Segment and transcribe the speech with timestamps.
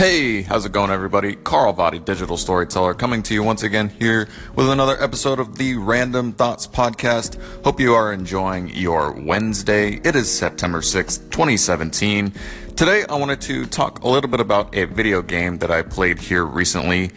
[0.00, 1.34] Hey, how's it going, everybody?
[1.34, 5.76] Carl Vadi, digital storyteller, coming to you once again here with another episode of the
[5.76, 7.38] Random Thoughts Podcast.
[7.64, 10.00] Hope you are enjoying your Wednesday.
[10.02, 12.32] It is September 6th, 2017.
[12.76, 16.18] Today, I wanted to talk a little bit about a video game that I played
[16.18, 17.10] here recently,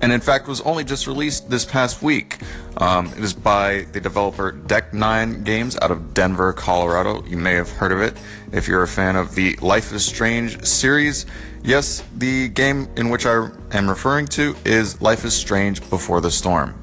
[0.00, 2.38] and in fact was only just released this past week.
[2.76, 7.24] Um, it is by the developer Deck Nine Games out of Denver, Colorado.
[7.26, 8.16] You may have heard of it
[8.52, 11.26] if you're a fan of the Life is Strange series.
[11.62, 16.30] Yes, the game in which I am referring to is Life is Strange Before the
[16.30, 16.74] Storm.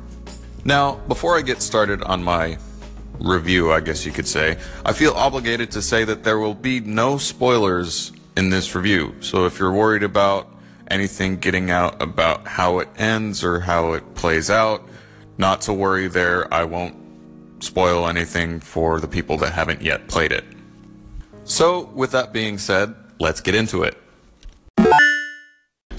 [0.63, 2.57] Now, before I get started on my
[3.19, 6.79] review, I guess you could say, I feel obligated to say that there will be
[6.79, 9.15] no spoilers in this review.
[9.21, 10.47] So if you're worried about
[10.89, 14.87] anything getting out about how it ends or how it plays out,
[15.37, 16.51] not to worry there.
[16.53, 16.95] I won't
[17.63, 20.45] spoil anything for the people that haven't yet played it.
[21.43, 23.97] So, with that being said, let's get into it.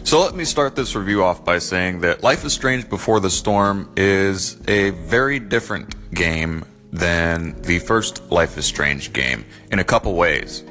[0.08, 3.28] So let me start this review off by saying that Life is Strange Before the
[3.28, 9.84] Storm is a very different game than the first Life is Strange game in a
[9.84, 10.62] couple ways.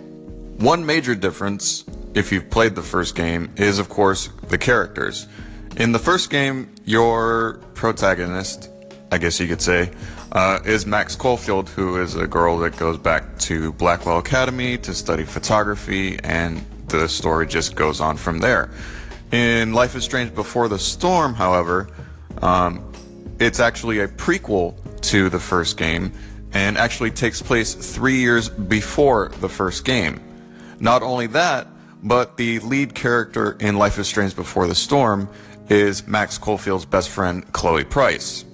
[0.58, 1.86] One major difference,
[2.18, 5.28] if you've played the first game, is of course the characters.
[5.78, 8.70] In the first game, your protagonist,
[9.12, 9.92] I guess you could say,
[10.32, 14.94] uh, is Max Caulfield, who is a girl that goes back to Blackwell Academy to
[14.96, 18.72] study photography, and the story just goes on from there.
[19.32, 21.88] In Life is Strange Before the Storm, however,
[22.42, 22.92] um,
[23.40, 26.12] it's actually a prequel to the first game
[26.54, 30.20] and actually takes place three years before the first game.
[30.80, 31.68] Not only that,
[32.04, 35.30] but the lead character in Life is Strange Before the Storm
[35.70, 38.46] is Max Caulfield's best friend, Chloe Price.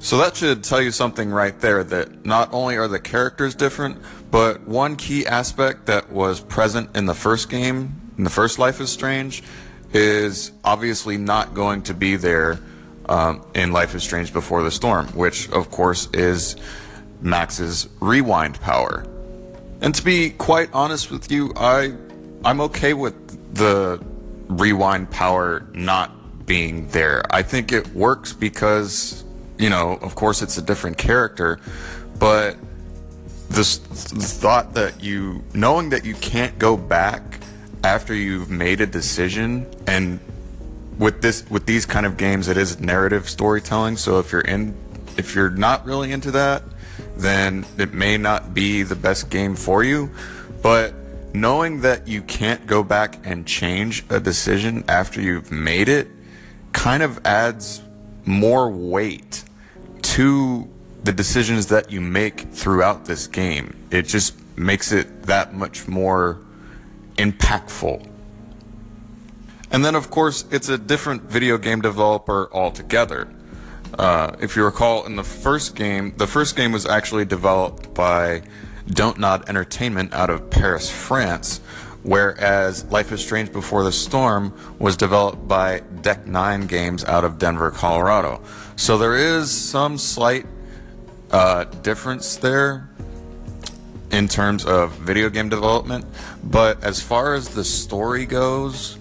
[0.00, 3.98] So that should tell you something right there that not only are the characters different,
[4.30, 8.80] but one key aspect that was present in the first game, in the first Life
[8.80, 9.42] is Strange,
[9.92, 12.60] is obviously not going to be there
[13.08, 16.56] um, in Life is Strange Before the Storm, which of course is
[17.20, 19.04] Max's rewind power.
[19.80, 21.94] And to be quite honest with you, I
[22.44, 24.02] I'm okay with the
[24.48, 27.22] rewind power not being there.
[27.30, 29.24] I think it works because
[29.58, 31.58] you know, of course, it's a different character,
[32.18, 32.56] but
[33.48, 37.40] this thought that you knowing that you can't go back
[37.82, 40.20] after you've made a decision and
[40.98, 44.74] with this with these kind of games it is narrative storytelling so if you're in
[45.16, 46.62] if you're not really into that
[47.16, 50.10] then it may not be the best game for you
[50.60, 50.92] but
[51.34, 56.08] knowing that you can't go back and change a decision after you've made it
[56.72, 57.82] kind of adds
[58.24, 59.44] more weight
[60.02, 60.68] to
[61.04, 66.40] the decisions that you make throughout this game it just makes it that much more
[67.16, 68.06] impactful.
[69.70, 73.28] And then, of course, it's a different video game developer altogether.
[73.98, 78.42] Uh, if you recall, in the first game, the first game was actually developed by
[78.88, 81.60] Don't Nod Entertainment out of Paris, France,
[82.02, 87.38] whereas Life is Strange Before the Storm was developed by Deck Nine Games out of
[87.38, 88.40] Denver, Colorado.
[88.76, 90.46] So there is some slight
[91.30, 92.88] uh, difference there
[94.10, 96.06] in terms of video game development.
[96.42, 98.96] But as far as the story goes,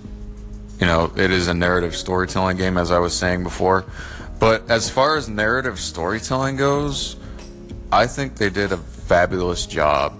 [0.79, 3.85] you know, it is a narrative storytelling game, as I was saying before.
[4.39, 7.15] But as far as narrative storytelling goes,
[7.91, 10.13] I think they did a fabulous job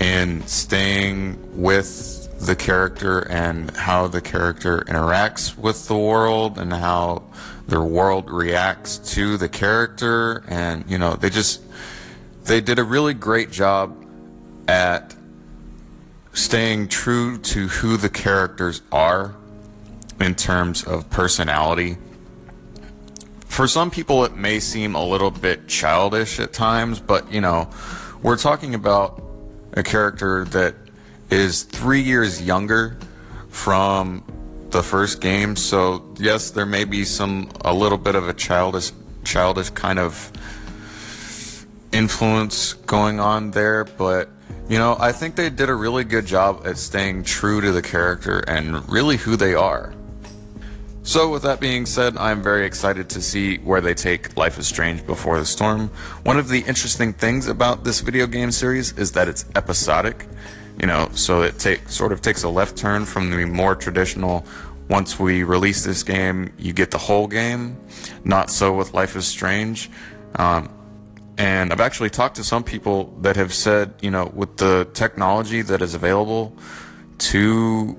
[0.00, 7.22] in staying with the character and how the character interacts with the world and how
[7.68, 11.62] the world reacts to the character and you know they just
[12.44, 13.96] they did a really great job
[14.68, 15.14] at
[16.32, 19.34] staying true to who the characters are
[20.20, 21.96] in terms of personality.
[23.46, 27.70] For some people, it may seem a little bit childish at times, but you know,
[28.22, 29.22] we're talking about
[29.72, 30.74] a character that
[31.30, 32.98] is three years younger
[33.48, 34.24] from
[34.70, 35.56] the first game.
[35.56, 38.92] So yes, there may be some a little bit of a childish,
[39.24, 40.32] childish kind of
[41.92, 44.30] influence going on there, but
[44.68, 47.82] you know, I think they did a really good job at staying true to the
[47.82, 49.94] character and really who they are.
[51.06, 54.66] So, with that being said, I'm very excited to see where they take Life is
[54.66, 55.88] Strange Before the Storm.
[56.24, 60.26] One of the interesting things about this video game series is that it's episodic.
[60.80, 64.44] You know, so it take, sort of takes a left turn from the more traditional
[64.88, 67.78] once we release this game, you get the whole game.
[68.24, 69.88] Not so with Life is Strange.
[70.34, 70.68] Um,
[71.38, 75.62] and I've actually talked to some people that have said, you know, with the technology
[75.62, 76.52] that is available
[77.18, 77.96] to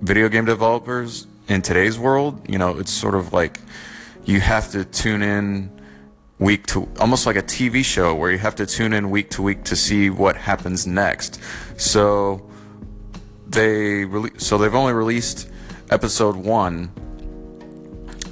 [0.00, 3.58] video game developers in today's world, you know, it's sort of like
[4.24, 5.70] you have to tune in
[6.38, 9.42] week to almost like a TV show where you have to tune in week to
[9.42, 11.40] week to see what happens next.
[11.76, 12.48] So
[13.46, 15.48] they rele- so they've only released
[15.90, 16.90] episode 1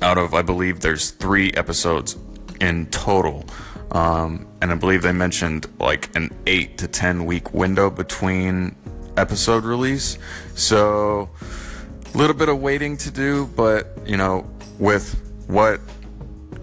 [0.03, 2.17] out of I believe there's 3 episodes
[2.61, 3.45] in total.
[3.93, 8.77] Um, and I believe they mentioned like an 8 to 10 week window between
[9.17, 10.19] episode release.
[10.55, 11.29] So
[12.15, 14.49] a little bit of waiting to do, but you know,
[14.79, 15.15] with
[15.47, 15.81] what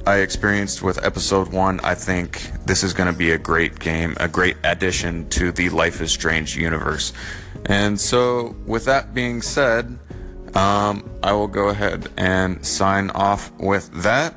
[0.06, 4.16] I experienced with episode one, I think this is going to be a great game,
[4.20, 7.14] a great addition to the Life is Strange universe.
[7.66, 10.00] And so, with that being said,
[10.56, 14.36] um, I will go ahead and sign off with that.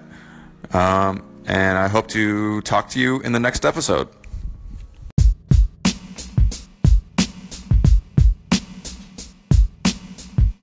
[0.72, 4.08] Um, and I hope to talk to you in the next episode.